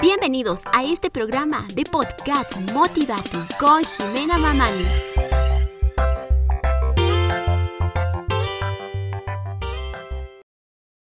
[0.00, 4.86] Bienvenidos a este programa de podcast Motivatu con Jimena Mamani.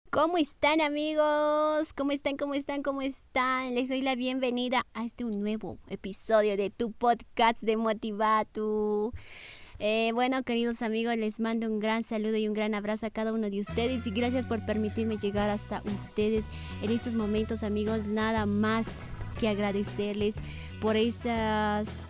[0.09, 1.93] ¿Cómo están amigos?
[1.93, 2.35] ¿Cómo están?
[2.35, 2.83] ¿Cómo están?
[2.83, 3.73] ¿Cómo están?
[3.75, 9.13] Les doy la bienvenida a este nuevo episodio de tu podcast de Motivatu.
[9.81, 13.31] Eh, bueno, queridos amigos, les mando un gran saludo y un gran abrazo a cada
[13.31, 16.49] uno de ustedes y gracias por permitirme llegar hasta ustedes
[16.81, 18.05] en estos momentos, amigos.
[18.05, 19.01] Nada más
[19.39, 20.35] que agradecerles
[20.81, 22.08] por esas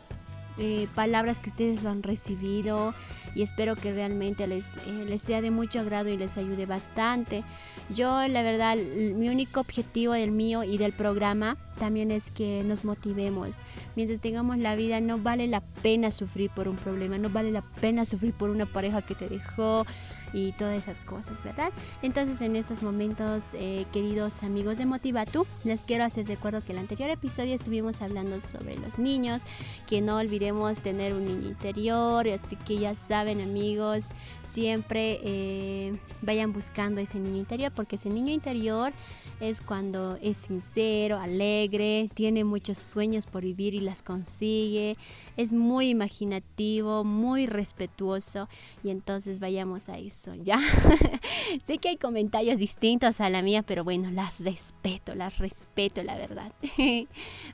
[0.59, 2.93] eh, palabras que ustedes lo han recibido
[3.33, 7.43] y espero que realmente les, eh, les sea de mucho agrado y les ayude bastante.
[7.89, 12.83] Yo, la verdad, mi único objetivo del mío y del programa también es que nos
[12.83, 13.61] motivemos.
[13.95, 17.61] Mientras tengamos la vida, no vale la pena sufrir por un problema, no vale la
[17.61, 19.85] pena sufrir por una pareja que te dejó,
[20.33, 21.71] y todas esas cosas, ¿verdad?
[22.01, 26.77] Entonces en estos momentos, eh, queridos amigos de Motivatu, les quiero hacer recuerdo que en
[26.77, 29.43] el anterior episodio estuvimos hablando sobre los niños,
[29.87, 34.09] que no olvidemos tener un niño interior, así que ya saben amigos,
[34.43, 38.93] siempre eh, vayan buscando ese niño interior, porque ese niño interior
[39.39, 44.97] es cuando es sincero, alegre, tiene muchos sueños por vivir y las consigue,
[45.37, 48.49] es muy imaginativo, muy respetuoso
[48.83, 50.59] y entonces vayamos a eso, ¿ya?
[51.65, 56.15] sé que hay comentarios distintos a la mía, pero bueno, las respeto, las respeto, la
[56.15, 56.51] verdad.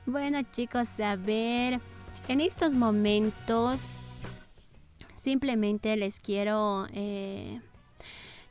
[0.06, 1.80] bueno chicos, a ver,
[2.28, 3.82] en estos momentos
[5.16, 6.86] simplemente les quiero...
[6.92, 7.60] Eh,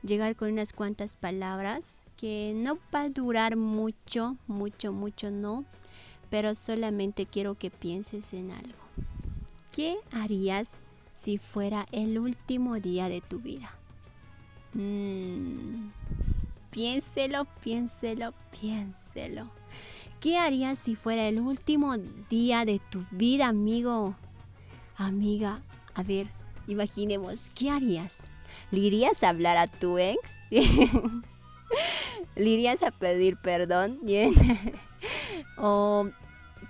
[0.06, 5.66] llegar con unas cuantas palabras que no va a durar mucho, mucho, mucho no,
[6.30, 8.78] pero solamente quiero que pienses en algo.
[9.72, 10.78] ¿Qué harías
[11.14, 13.76] si fuera el último día de tu vida?
[14.76, 15.90] Mm,
[16.70, 19.50] piénselo, piénselo, piénselo.
[20.20, 21.96] ¿Qué harías si fuera el último
[22.30, 24.16] día de tu vida, amigo?
[24.98, 25.62] Amiga,
[25.94, 26.28] a ver,
[26.68, 28.26] imaginemos, ¿qué harías?
[28.72, 30.36] ¿Le irías a hablar a tu ex?
[32.36, 34.00] ¿Le irías a pedir perdón?
[35.58, 36.10] ¿O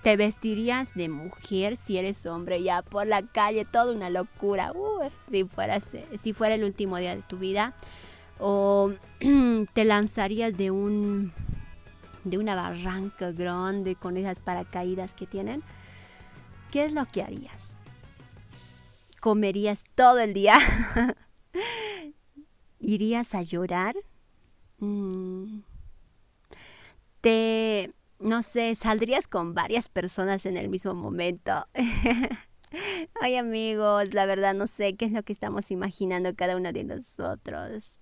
[0.05, 3.65] te vestirías de mujer si eres hombre ya por la calle?
[3.65, 4.71] Toda una locura.
[4.71, 7.73] Uh, si, fueras, si fuera el último día de tu vida.
[8.37, 8.93] ¿O
[9.73, 11.33] te lanzarías de un
[12.23, 15.63] de una barranca grande con esas paracaídas que tienen?
[16.71, 17.75] ¿Qué es lo que harías?
[19.19, 20.53] ¿Comerías todo el día?
[22.79, 23.95] ¿Irías a llorar?
[24.77, 25.61] Mm.
[27.21, 27.91] Te,
[28.25, 31.65] no sé, saldrías con varias personas en el mismo momento.
[33.21, 36.83] Ay amigos, la verdad no sé qué es lo que estamos imaginando cada uno de
[36.83, 37.99] nosotros.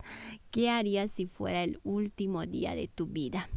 [0.52, 3.50] ¿Qué harías si fuera el último día de tu vida?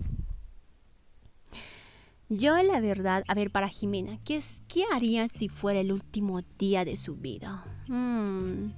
[2.28, 6.42] Yo la verdad, a ver, para Jimena, ¿qué, es, qué harías si fuera el último
[6.58, 7.64] día de su vida?
[7.86, 8.72] Hmm.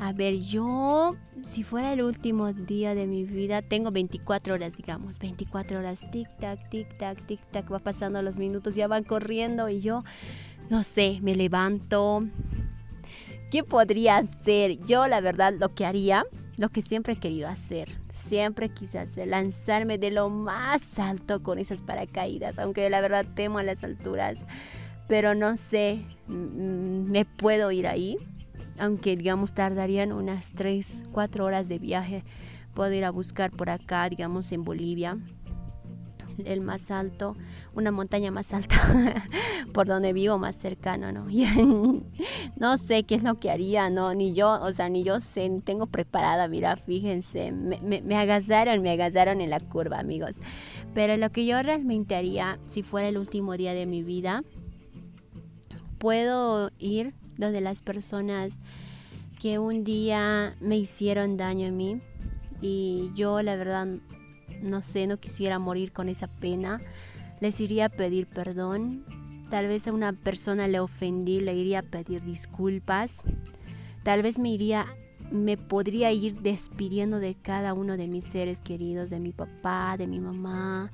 [0.00, 5.18] A ver, yo, si fuera el último día de mi vida, tengo 24 horas, digamos,
[5.18, 10.02] 24 horas, tic-tac, tic-tac, tic-tac, va pasando los minutos, ya van corriendo y yo,
[10.70, 12.24] no sé, me levanto.
[13.50, 14.82] ¿Qué podría hacer?
[14.86, 16.24] Yo, la verdad, lo que haría,
[16.56, 21.58] lo que siempre he querido hacer, siempre quise hacer, lanzarme de lo más alto con
[21.58, 24.46] esas paracaídas, aunque la verdad temo a las alturas,
[25.08, 28.16] pero no sé, me puedo ir ahí
[28.80, 32.24] aunque digamos tardarían unas 3, 4 horas de viaje,
[32.74, 35.18] puedo ir a buscar por acá, digamos en Bolivia,
[36.44, 37.36] el más alto,
[37.74, 38.76] una montaña más alta,
[39.74, 41.26] por donde vivo más cercano, ¿no?
[42.56, 44.14] no sé qué es lo que haría, ¿no?
[44.14, 48.80] Ni yo, o sea, ni yo sé, tengo preparada, mira, fíjense, me, me, me agasaron,
[48.82, 50.40] me agasaron en la curva, amigos.
[50.94, 54.42] Pero lo que yo realmente haría, si fuera el último día de mi vida,
[55.98, 58.60] puedo ir de las personas
[59.40, 62.00] que un día me hicieron daño a mí
[62.60, 63.86] y yo la verdad
[64.62, 66.82] no sé, no quisiera morir con esa pena,
[67.40, 69.04] les iría a pedir perdón.
[69.50, 73.24] Tal vez a una persona le ofendí, le iría a pedir disculpas.
[74.04, 74.86] Tal vez me iría
[75.30, 80.06] me podría ir despidiendo de cada uno de mis seres queridos, de mi papá, de
[80.06, 80.90] mi mamá,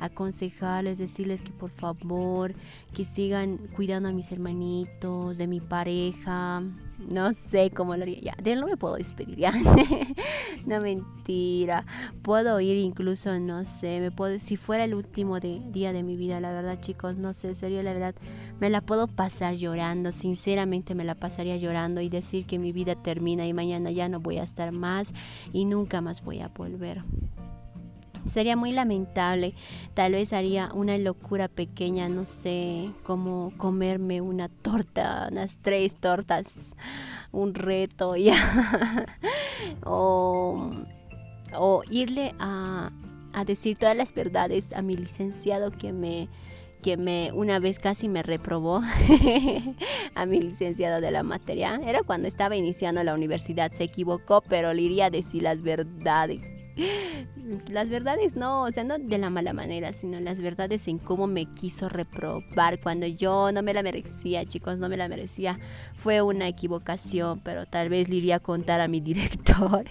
[0.00, 2.54] aconsejarles, decirles que por favor,
[2.94, 6.62] que sigan cuidando a mis hermanitos, de mi pareja.
[6.98, 8.20] No sé cómo lo haría.
[8.20, 9.52] Ya, de él no me puedo despedir, ya.
[10.66, 11.84] no mentira.
[12.22, 16.40] Puedo ir incluso, no sé, me puedo, si fuera el último día de mi vida,
[16.40, 18.14] la verdad, chicos, no sé, sería la verdad,
[18.60, 22.94] me la puedo pasar llorando, sinceramente me la pasaría llorando y decir que mi vida
[22.94, 25.12] termina y mañana ya no voy a estar más
[25.52, 27.02] y nunca más voy a volver.
[28.26, 29.54] Sería muy lamentable.
[29.94, 36.76] Tal vez haría una locura pequeña, no sé, como comerme una torta, unas tres tortas,
[37.32, 39.06] un reto, ya.
[39.84, 40.72] o,
[41.90, 42.90] irle a,
[43.32, 46.28] a decir todas las verdades a mi licenciado que me
[46.82, 48.80] que me una vez casi me reprobó
[50.14, 51.80] a mi licenciado de la materia.
[51.84, 56.54] Era cuando estaba iniciando la universidad, se equivocó, pero le iría a decir las verdades.
[57.70, 61.26] Las verdades no, o sea, no de la mala manera, sino las verdades en cómo
[61.26, 65.58] me quiso reprobar cuando yo no me la merecía, chicos, no me la merecía.
[65.94, 69.90] Fue una equivocación, pero tal vez le iría a contar a mi director.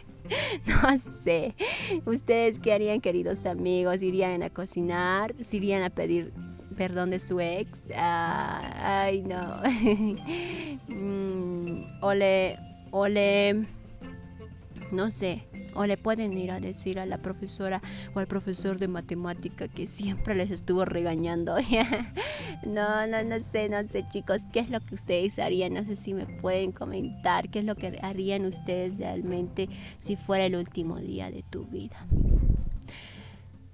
[0.66, 1.56] No sé.
[2.06, 4.02] ¿Ustedes qué harían, queridos amigos?
[4.02, 5.36] ¿Irían a cocinar?
[5.40, 6.34] ¿Se irían a pedir
[6.76, 7.90] perdón de su ex.
[7.96, 9.62] Ah, ay, no.
[10.88, 12.60] Mm, o le,
[12.92, 13.66] o le,
[14.92, 17.82] no sé, o le pueden ir a decir a la profesora
[18.14, 21.58] o al profesor de matemática que siempre les estuvo regañando.
[22.66, 25.74] no, no, no sé, no sé chicos, ¿qué es lo que ustedes harían?
[25.74, 30.46] No sé si me pueden comentar qué es lo que harían ustedes realmente si fuera
[30.46, 32.08] el último día de tu vida.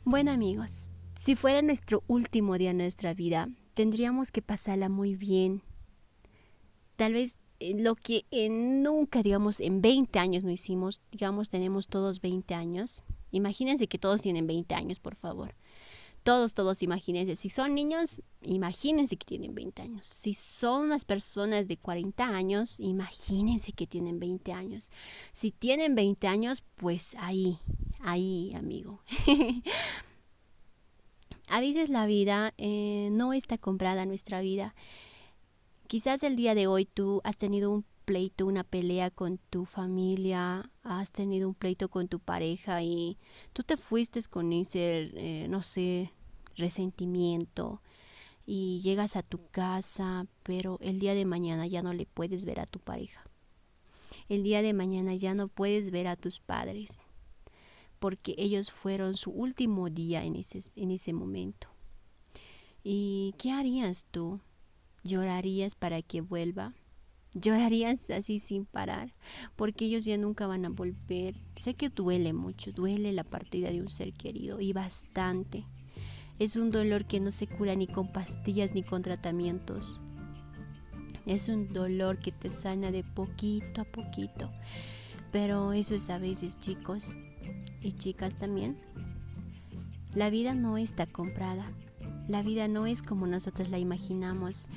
[0.04, 5.62] Bueno amigos, si fuera nuestro último día en nuestra vida, tendríamos que pasarla muy bien.
[6.96, 7.40] Tal vez
[7.76, 13.04] lo que nunca, digamos, en 20 años no hicimos, digamos, tenemos todos 20 años.
[13.32, 15.56] Imagínense que todos tienen 20 años, por favor.
[16.24, 17.36] Todos, todos, imagínense.
[17.36, 20.06] Si son niños, imagínense que tienen 20 años.
[20.06, 24.92] Si son unas personas de 40 años, imagínense que tienen 20 años.
[25.34, 27.58] Si tienen 20 años, pues ahí,
[28.02, 29.02] ahí, amigo.
[31.48, 34.76] A veces la vida eh, no está comprada nuestra vida.
[35.92, 40.72] Quizás el día de hoy tú has tenido un pleito, una pelea con tu familia,
[40.84, 43.18] has tenido un pleito con tu pareja y
[43.52, 46.14] tú te fuiste con ese, eh, no sé,
[46.56, 47.82] resentimiento
[48.46, 52.62] y llegas a tu casa, pero el día de mañana ya no le puedes ver
[52.62, 53.30] a tu pareja.
[54.30, 57.00] El día de mañana ya no puedes ver a tus padres
[58.00, 61.68] porque ellos fueron su último día en ese, en ese momento.
[62.82, 64.40] ¿Y qué harías tú?
[65.04, 66.74] ¿Llorarías para que vuelva?
[67.34, 69.14] ¿Llorarías así sin parar?
[69.56, 71.36] Porque ellos ya nunca van a volver.
[71.56, 75.66] Sé que duele mucho, duele la partida de un ser querido y bastante.
[76.40, 80.00] Es un dolor que no se cura ni con pastillas ni con tratamientos.
[81.26, 84.52] Es un dolor que te sana de poquito a poquito.
[85.32, 87.18] Pero eso es a veces, chicos,
[87.82, 88.78] y chicas también,
[90.14, 91.72] la vida no está comprada.
[92.28, 94.70] La vida no es como nosotros la imaginamos.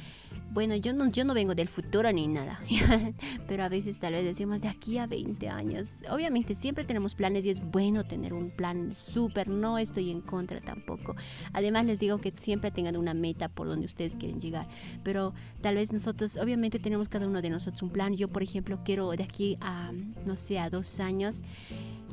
[0.53, 2.61] Bueno, yo no, yo no vengo del futuro ni nada,
[3.49, 6.03] pero a veces tal vez decimos de aquí a 20 años.
[6.11, 10.61] Obviamente siempre tenemos planes y es bueno tener un plan súper, no estoy en contra
[10.61, 11.15] tampoco.
[11.53, 14.69] Además les digo que siempre tengan una meta por donde ustedes quieren llegar,
[15.03, 18.15] pero tal vez nosotros, obviamente tenemos cada uno de nosotros un plan.
[18.17, 19.93] Yo, por ejemplo, quiero de aquí a,
[20.27, 21.43] no sé, a dos años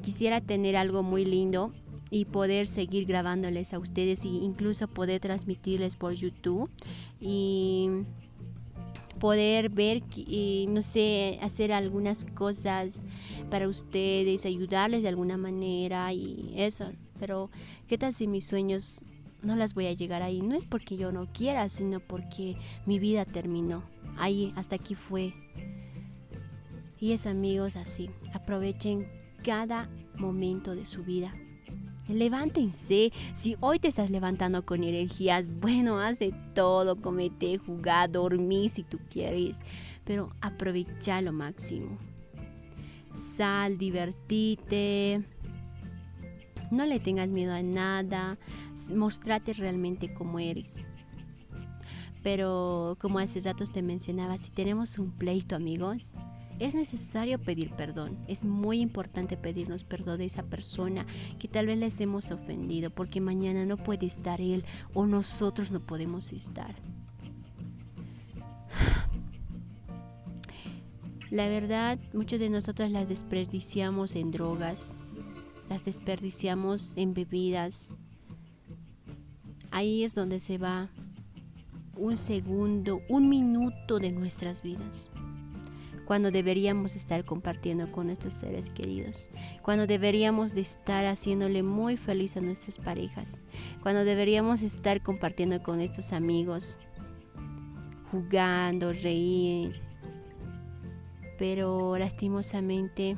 [0.01, 1.72] quisiera tener algo muy lindo
[2.11, 6.69] y poder seguir grabándoles a ustedes e incluso poder transmitirles por YouTube
[7.21, 7.89] y
[9.19, 10.03] poder ver
[10.67, 13.01] no sé hacer algunas cosas
[13.49, 16.91] para ustedes ayudarles de alguna manera y eso.
[17.17, 17.49] Pero
[17.87, 19.01] qué tal si mis sueños
[19.41, 22.99] no las voy a llegar ahí no es porque yo no quiera sino porque mi
[22.99, 23.83] vida terminó.
[24.18, 25.33] Ahí hasta aquí fue.
[26.99, 28.09] Y es amigos así.
[28.33, 29.07] Aprovechen
[29.44, 31.33] cada momento de su vida.
[32.11, 38.69] Levántense, si hoy te estás levantando con energías, bueno, haz de todo, comete, jugar, dormir
[38.69, 39.59] si tú quieres,
[40.03, 41.97] pero aprovecha lo máximo.
[43.19, 45.23] Sal, divertite,
[46.71, 48.37] no le tengas miedo a nada,
[48.94, 50.85] mostrate realmente como eres.
[52.23, 56.13] Pero como hace ratos te mencionaba, si tenemos un pleito amigos,
[56.61, 58.19] es necesario pedir perdón.
[58.27, 61.07] Es muy importante pedirnos perdón de esa persona
[61.39, 64.63] que tal vez les hemos ofendido porque mañana no puede estar él
[64.94, 66.75] o nosotros no podemos estar.
[71.31, 74.94] La verdad, muchos de nosotros las desperdiciamos en drogas,
[75.68, 77.91] las desperdiciamos en bebidas.
[79.71, 80.91] Ahí es donde se va
[81.95, 85.09] un segundo, un minuto de nuestras vidas
[86.11, 89.30] cuando deberíamos estar compartiendo con nuestros seres queridos,
[89.61, 93.41] cuando deberíamos de estar haciéndole muy feliz a nuestras parejas,
[93.81, 96.81] cuando deberíamos estar compartiendo con estos amigos,
[98.11, 99.81] jugando, reír.
[101.39, 103.15] Pero lastimosamente,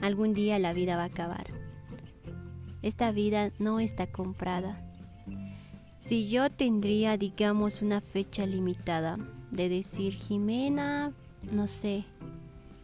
[0.00, 1.48] algún día la vida va a acabar.
[2.80, 4.80] Esta vida no está comprada.
[5.98, 9.18] Si yo tendría, digamos, una fecha limitada
[9.50, 11.12] de decir, Jimena,
[11.50, 12.04] no sé,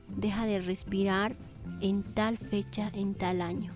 [0.09, 1.37] deja de respirar
[1.81, 3.75] en tal fecha, en tal año.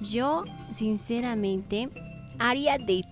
[0.00, 1.90] Yo, sinceramente,
[2.38, 3.04] haría de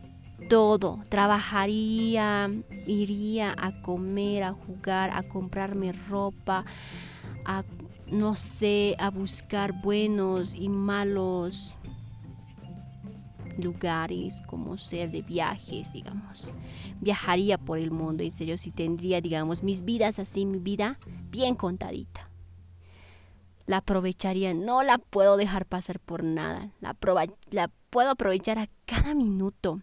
[0.48, 1.00] todo.
[1.08, 2.50] Trabajaría,
[2.86, 6.64] iría a comer, a jugar, a comprarme ropa,
[7.44, 7.64] a,
[8.06, 11.76] no sé, a buscar buenos y malos
[13.58, 16.50] lugares, como ser de viajes, digamos.
[17.00, 20.98] Viajaría por el mundo, en serio, si tendría, digamos, mis vidas así, mi vida
[21.30, 22.30] bien contadita.
[23.66, 26.70] La aprovecharía, no la puedo dejar pasar por nada.
[26.80, 26.96] La,
[27.50, 29.80] la puedo aprovechar a cada minuto.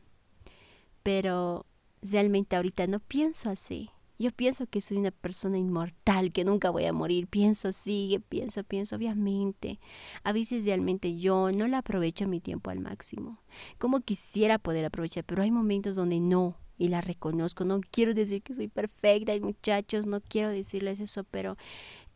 [1.03, 1.65] Pero
[2.01, 3.89] realmente ahorita no pienso así.
[4.19, 7.27] Yo pienso que soy una persona inmortal, que nunca voy a morir.
[7.27, 9.79] Pienso, sigue, pienso, pienso, obviamente.
[10.23, 13.39] A veces realmente yo no la aprovecho mi tiempo al máximo.
[13.79, 17.65] Como quisiera poder aprovechar, pero hay momentos donde no y la reconozco.
[17.65, 21.57] No quiero decir que soy perfecta, muchachos, no quiero decirles eso, pero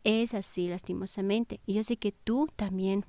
[0.03, 1.59] es así lastimosamente.
[1.65, 3.05] Y yo sé que tú también,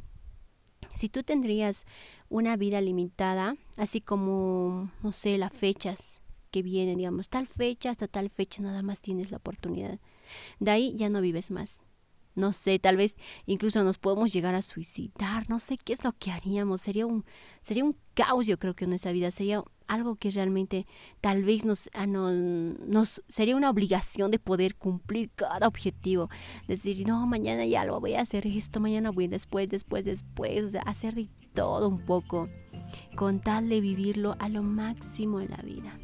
[0.93, 1.87] si tú tendrías
[2.29, 8.09] una vida limitada, así como, no sé, las fechas que vienen, digamos, tal fecha hasta
[8.09, 9.99] tal fecha nada más tienes la oportunidad.
[10.61, 11.81] De ahí ya no vives más.
[12.39, 16.13] No sé, tal vez incluso nos podemos llegar a suicidar, no sé qué es lo
[16.13, 17.25] que haríamos, sería un,
[17.63, 20.87] sería un caos yo creo que en nuestra vida, sería algo que realmente
[21.21, 26.29] tal vez nos, ah, nos sería una obligación de poder cumplir cada objetivo.
[26.69, 30.69] Decir, no, mañana ya lo voy a hacer esto, mañana voy después, después, después, o
[30.69, 32.49] sea, hacer todo un poco,
[33.17, 35.99] con tal de vivirlo a lo máximo en la vida.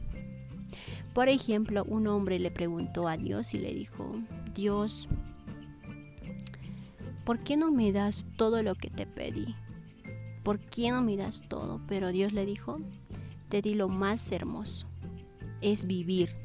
[1.14, 4.16] Por ejemplo, un hombre le preguntó a Dios y le dijo,
[4.52, 5.08] Dios,
[7.24, 9.54] ¿por qué no me das todo lo que te pedí?
[10.42, 11.80] ¿Por qué no me das todo?
[11.86, 12.80] Pero Dios le dijo,
[13.48, 14.88] te di lo más hermoso.
[15.60, 16.36] Es vivir,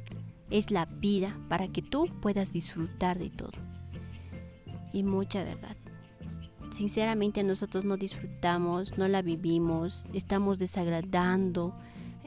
[0.51, 3.57] es la vida para que tú puedas disfrutar de todo.
[4.93, 5.75] Y mucha verdad.
[6.69, 11.73] Sinceramente nosotros no disfrutamos, no la vivimos, estamos desagradando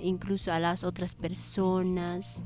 [0.03, 2.43] incluso a las otras personas.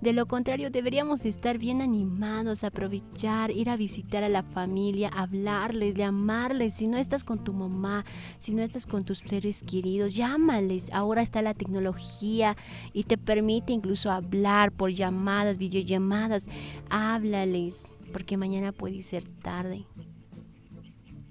[0.00, 5.94] De lo contrario, deberíamos estar bien animados, aprovechar, ir a visitar a la familia, hablarles,
[5.94, 6.72] llamarles.
[6.72, 8.06] Si no estás con tu mamá,
[8.38, 10.90] si no estás con tus seres queridos, llámales.
[10.94, 12.56] Ahora está la tecnología
[12.94, 16.48] y te permite incluso hablar por llamadas, videollamadas.
[16.88, 19.84] Háblales, porque mañana puede ser tarde.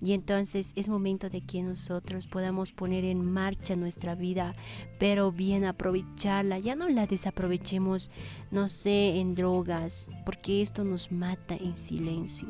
[0.02, 4.56] Y entonces es momento de que nosotros podamos poner en marcha nuestra vida,
[4.98, 6.58] pero bien aprovecharla.
[6.60, 8.10] Ya no la desaprovechemos,
[8.50, 12.48] no sé, en drogas, porque esto nos mata en silencio.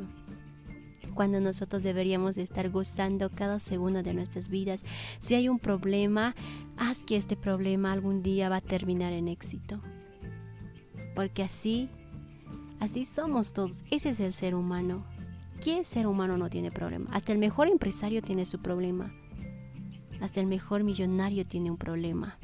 [1.16, 4.86] Cuando nosotros deberíamos estar gozando cada segundo de nuestras vidas.
[5.18, 6.36] Si hay un problema,
[6.78, 9.82] haz que este problema algún día va a terminar en éxito.
[11.16, 11.90] Porque así,
[12.80, 13.84] así somos todos.
[13.90, 15.04] Ese es el ser humano.
[15.62, 17.10] ¿Qué ser humano no tiene problema?
[17.12, 19.14] Hasta el mejor empresario tiene su problema.
[20.22, 22.38] Hasta el mejor millonario tiene un problema.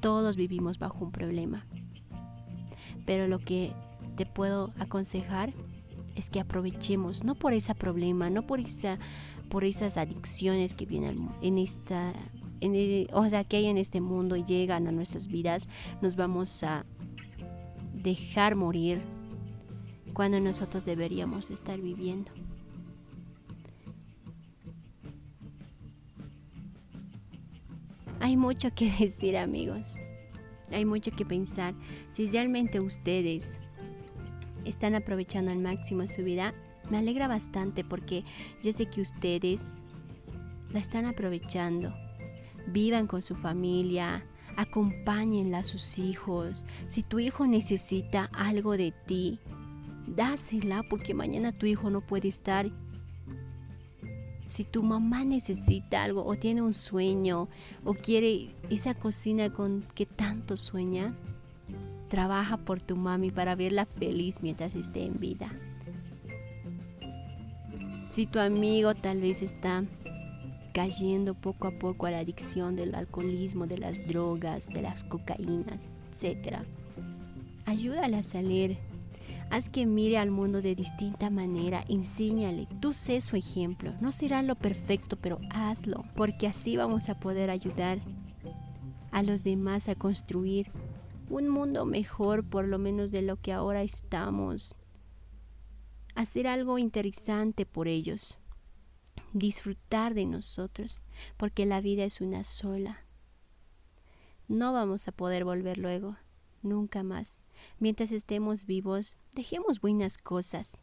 [0.00, 1.66] Todos vivimos bajo un problema.
[3.06, 3.72] Pero lo que
[4.16, 5.52] te puedo aconsejar
[6.14, 8.98] es que aprovechemos, no por ese problema, no por esa
[9.48, 12.12] por esas adicciones que vienen en esta
[13.12, 15.68] o sea, que hay en este mundo y llegan a nuestras vidas,
[16.02, 16.84] nos vamos a
[17.94, 19.00] dejar morir
[20.12, 22.30] cuando nosotros deberíamos estar viviendo.
[28.20, 29.96] Hay mucho que decir amigos,
[30.70, 31.74] hay mucho que pensar.
[32.12, 33.58] Si realmente ustedes
[34.64, 36.54] están aprovechando al máximo su vida,
[36.90, 38.24] me alegra bastante porque
[38.62, 39.74] yo sé que ustedes
[40.72, 41.92] la están aprovechando.
[42.68, 44.24] Vivan con su familia,
[44.56, 46.64] acompáñenla a sus hijos.
[46.86, 49.38] Si tu hijo necesita algo de ti,
[50.14, 52.70] dásela porque mañana tu hijo no puede estar.
[54.46, 57.48] Si tu mamá necesita algo o tiene un sueño
[57.84, 61.14] o quiere esa cocina con que tanto sueña,
[62.08, 65.52] trabaja por tu mami para verla feliz mientras esté en vida.
[68.08, 69.84] Si tu amigo tal vez está
[70.72, 75.88] cayendo poco a poco a la adicción del alcoholismo, de las drogas, de las cocaínas,
[76.12, 76.58] etc.
[77.66, 78.78] Ayúdala a salir
[79.50, 83.92] Haz que mire al mundo de distinta manera, enséñale, tú sé su ejemplo.
[84.00, 88.00] No será lo perfecto, pero hazlo, porque así vamos a poder ayudar
[89.10, 90.70] a los demás a construir
[91.28, 94.76] un mundo mejor por lo menos de lo que ahora estamos.
[96.14, 98.38] Hacer algo interesante por ellos.
[99.32, 101.02] disfrutar de nosotros,
[101.36, 103.04] porque la vida es una sola.
[104.48, 106.16] No vamos a poder volver luego,
[106.62, 107.42] nunca más.
[107.78, 110.80] Mientras estemos vivos, dejemos buenas cosas.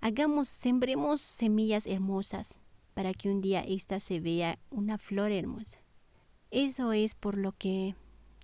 [0.00, 2.60] Hagamos, sembremos semillas hermosas
[2.94, 5.78] para que un día ésta se vea una flor hermosa.
[6.50, 7.94] Eso es por lo que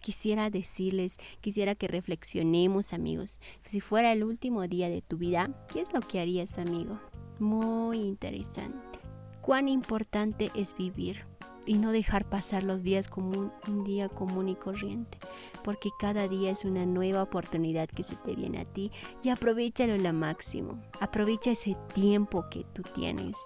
[0.03, 3.41] quisiera decirles, quisiera que reflexionemos amigos.
[3.67, 7.01] Si fuera el último día de tu vida, ¿qué es lo que harías amigo?
[7.39, 8.99] Muy interesante.
[9.41, 11.25] Cuán importante es vivir
[11.67, 15.19] y no dejar pasar los días como un, día común y corriente,
[15.63, 18.91] porque cada día es una nueva oportunidad que se te viene a ti
[19.23, 20.81] y aprovechalo lo máximo.
[21.01, 23.37] Aprovecha ese tiempo que tú tienes.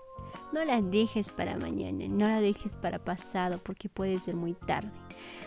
[0.52, 4.90] No la dejes para mañana, no la dejes para pasado porque puede ser muy tarde.